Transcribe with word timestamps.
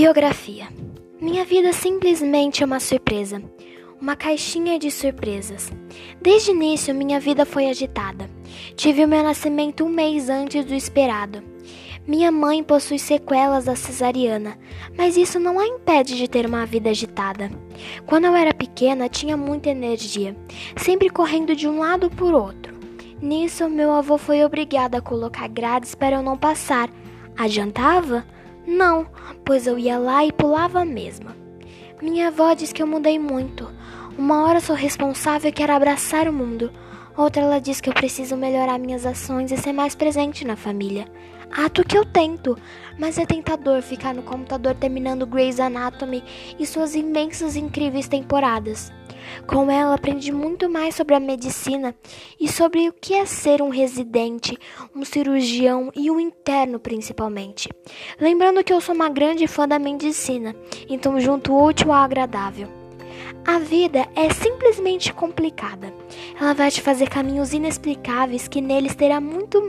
Biografia. 0.00 0.66
Minha 1.20 1.44
vida 1.44 1.74
simplesmente 1.74 2.62
é 2.62 2.66
uma 2.66 2.80
surpresa. 2.80 3.42
Uma 4.00 4.16
caixinha 4.16 4.78
de 4.78 4.90
surpresas. 4.90 5.70
Desde 6.22 6.50
o 6.50 6.54
início, 6.54 6.94
minha 6.94 7.20
vida 7.20 7.44
foi 7.44 7.68
agitada. 7.68 8.26
Tive 8.76 9.04
o 9.04 9.08
meu 9.08 9.22
nascimento 9.22 9.84
um 9.84 9.90
mês 9.90 10.30
antes 10.30 10.64
do 10.64 10.72
esperado. 10.72 11.42
Minha 12.08 12.32
mãe 12.32 12.64
possui 12.64 12.98
sequelas 12.98 13.66
da 13.66 13.76
cesariana, 13.76 14.56
mas 14.96 15.18
isso 15.18 15.38
não 15.38 15.60
a 15.60 15.66
impede 15.66 16.16
de 16.16 16.26
ter 16.26 16.46
uma 16.46 16.64
vida 16.64 16.88
agitada. 16.88 17.50
Quando 18.06 18.24
eu 18.24 18.34
era 18.34 18.54
pequena, 18.54 19.06
tinha 19.06 19.36
muita 19.36 19.68
energia, 19.68 20.34
sempre 20.78 21.10
correndo 21.10 21.54
de 21.54 21.68
um 21.68 21.78
lado 21.78 22.08
por 22.08 22.32
outro. 22.32 22.74
Nisso, 23.20 23.68
meu 23.68 23.92
avô 23.92 24.16
foi 24.16 24.42
obrigado 24.46 24.94
a 24.94 25.02
colocar 25.02 25.46
grades 25.46 25.94
para 25.94 26.16
eu 26.16 26.22
não 26.22 26.38
passar. 26.38 26.88
Adiantava? 27.36 28.24
Não, 28.70 29.04
pois 29.44 29.66
eu 29.66 29.76
ia 29.76 29.98
lá 29.98 30.24
e 30.24 30.30
pulava 30.30 30.84
mesmo. 30.84 31.30
Minha 32.00 32.28
avó 32.28 32.54
diz 32.54 32.72
que 32.72 32.80
eu 32.80 32.86
mudei 32.86 33.18
muito. 33.18 33.68
Uma 34.16 34.44
hora 34.44 34.60
sou 34.60 34.76
responsável 34.76 35.50
e 35.50 35.52
quero 35.52 35.72
abraçar 35.72 36.28
o 36.28 36.32
mundo. 36.32 36.70
Outra 37.16 37.42
ela 37.42 37.60
diz 37.60 37.80
que 37.80 37.90
eu 37.90 37.92
preciso 37.92 38.36
melhorar 38.36 38.78
minhas 38.78 39.04
ações 39.04 39.50
e 39.50 39.56
ser 39.56 39.72
mais 39.72 39.96
presente 39.96 40.44
na 40.44 40.54
família. 40.54 41.04
Ato 41.50 41.82
que 41.82 41.98
eu 41.98 42.04
tento, 42.04 42.56
mas 42.96 43.18
é 43.18 43.26
tentador 43.26 43.82
ficar 43.82 44.14
no 44.14 44.22
computador 44.22 44.76
terminando 44.76 45.26
Grey's 45.26 45.58
Anatomy 45.58 46.22
e 46.56 46.64
suas 46.64 46.94
imensas 46.94 47.56
incríveis 47.56 48.06
temporadas. 48.06 48.92
Com 49.46 49.70
ela 49.70 49.94
aprendi 49.94 50.32
muito 50.32 50.68
mais 50.68 50.94
sobre 50.94 51.14
a 51.14 51.20
medicina 51.20 51.94
e 52.38 52.48
sobre 52.48 52.88
o 52.88 52.92
que 52.92 53.14
é 53.14 53.24
ser 53.24 53.62
um 53.62 53.68
residente, 53.68 54.56
um 54.94 55.04
cirurgião 55.04 55.90
e 55.94 56.10
um 56.10 56.20
interno 56.20 56.78
principalmente. 56.78 57.68
Lembrando 58.20 58.62
que 58.64 58.72
eu 58.72 58.80
sou 58.80 58.94
uma 58.94 59.08
grande 59.08 59.46
fã 59.46 59.66
da 59.66 59.78
medicina, 59.78 60.54
então 60.88 61.20
junto 61.20 61.56
útil 61.56 61.92
ao 61.92 62.02
agradável. 62.02 62.68
A 63.46 63.58
vida 63.58 64.06
é 64.14 64.30
simplesmente 64.30 65.12
complicada. 65.12 65.92
Ela 66.38 66.52
vai 66.52 66.70
te 66.70 66.80
fazer 66.80 67.08
caminhos 67.08 67.52
inexplicáveis 67.52 68.46
que 68.46 68.60
neles 68.60 68.94
terá 68.94 69.20
muito, 69.20 69.66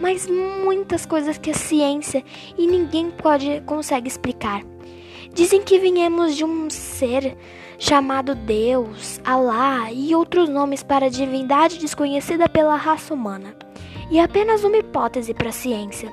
mas 0.00 0.28
muitas 0.28 1.06
coisas 1.06 1.38
que 1.38 1.50
a 1.50 1.54
ciência 1.54 2.24
e 2.58 2.66
ninguém 2.66 3.10
pode 3.10 3.62
consegue 3.64 4.08
explicar. 4.08 4.62
Dizem 5.34 5.62
que 5.62 5.78
viemos 5.78 6.36
de 6.36 6.44
um 6.44 6.68
ser 6.68 7.36
chamado 7.78 8.34
Deus, 8.34 9.18
Alá 9.24 9.90
e 9.90 10.14
outros 10.14 10.46
nomes 10.46 10.82
para 10.82 11.06
a 11.06 11.08
divindade 11.08 11.78
desconhecida 11.78 12.48
pela 12.48 12.76
raça 12.76 13.14
humana, 13.14 13.56
e 14.10 14.20
apenas 14.20 14.62
uma 14.62 14.76
hipótese 14.76 15.32
para 15.32 15.48
a 15.48 15.52
ciência. 15.52 16.12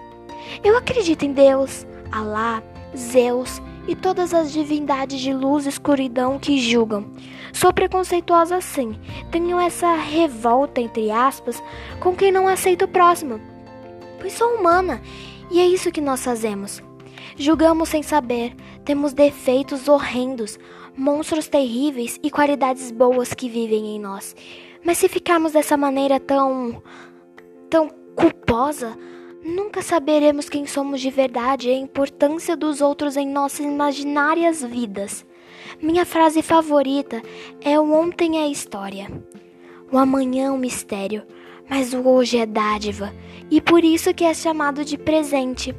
Eu 0.63 0.77
acredito 0.77 1.25
em 1.25 1.33
Deus, 1.33 1.85
Alá, 2.11 2.63
Zeus 2.97 3.61
e 3.89 3.95
todas 3.95 4.33
as 4.33 4.53
divindades 4.53 5.19
de 5.19 5.33
luz 5.33 5.65
e 5.65 5.69
escuridão 5.69 6.39
que 6.39 6.57
julgam. 6.57 7.05
Sou 7.51 7.73
preconceituosa 7.73 8.61
sim, 8.61 8.97
tenho 9.31 9.59
essa 9.59 9.95
revolta, 9.95 10.79
entre 10.79 11.11
aspas, 11.11 11.61
com 11.99 12.15
quem 12.15 12.31
não 12.31 12.47
aceita 12.47 12.85
o 12.85 12.87
próximo, 12.87 13.39
pois 14.17 14.31
sou 14.31 14.55
humana 14.55 15.01
e 15.51 15.59
é 15.59 15.65
isso 15.65 15.91
que 15.91 15.99
nós 15.99 16.23
fazemos. 16.23 16.81
Julgamos 17.35 17.89
sem 17.89 18.03
saber, 18.03 18.53
temos 18.89 19.13
defeitos 19.13 19.87
horrendos, 19.87 20.57
monstros 20.97 21.47
terríveis 21.47 22.19
e 22.23 22.31
qualidades 22.31 22.89
boas 22.89 23.35
que 23.35 23.47
vivem 23.47 23.95
em 23.95 23.99
nós. 23.99 24.35
Mas 24.83 24.97
se 24.97 25.07
ficarmos 25.07 25.51
dessa 25.51 25.77
maneira 25.77 26.19
tão. 26.19 26.81
tão 27.69 27.87
culposa, 28.15 28.97
nunca 29.45 29.83
saberemos 29.83 30.49
quem 30.49 30.65
somos 30.65 31.01
de 31.01 31.11
verdade 31.11 31.69
e 31.69 31.71
a 31.71 31.77
importância 31.77 32.57
dos 32.57 32.81
outros 32.81 33.15
em 33.15 33.27
nossas 33.27 33.63
imaginárias 33.63 34.63
vidas. 34.63 35.23
Minha 35.79 36.03
frase 36.03 36.41
favorita 36.41 37.21
é: 37.61 37.79
O 37.79 37.93
ontem 37.93 38.39
é 38.39 38.47
história, 38.47 39.07
o 39.91 39.99
amanhã 39.99 40.47
é 40.47 40.51
um 40.51 40.57
mistério, 40.57 41.21
mas 41.69 41.93
o 41.93 42.07
hoje 42.07 42.39
é 42.39 42.45
dádiva, 42.47 43.13
e 43.51 43.61
por 43.61 43.83
isso 43.83 44.15
que 44.15 44.23
é 44.23 44.33
chamado 44.33 44.83
de 44.83 44.97
presente 44.97 45.75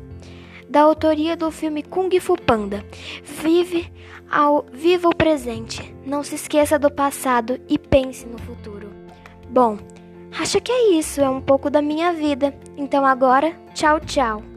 da 0.71 0.83
autoria 0.83 1.37
do 1.37 1.51
filme 1.51 1.83
Kung 1.83 2.09
Fu 2.21 2.37
Panda. 2.41 2.85
Vive 3.25 3.93
ao 4.31 4.65
viva 4.73 5.09
o 5.09 5.15
presente, 5.15 5.93
não 6.07 6.23
se 6.23 6.37
esqueça 6.37 6.79
do 6.79 6.91
passado 6.91 7.61
e 7.69 7.77
pense 7.77 8.25
no 8.25 8.39
futuro. 8.39 8.93
Bom, 9.49 9.77
acho 10.39 10.61
que 10.61 10.71
é 10.71 10.93
isso, 10.93 11.21
é 11.21 11.29
um 11.29 11.41
pouco 11.41 11.69
da 11.69 11.83
minha 11.83 12.13
vida. 12.13 12.55
Então 12.77 13.05
agora, 13.05 13.53
tchau, 13.75 13.99
tchau. 13.99 14.50